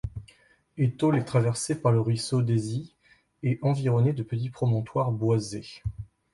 [0.79, 2.95] Étaule est traversé par le ruisseau d'Aisy
[3.43, 5.83] et environné de petits promontoires boisés.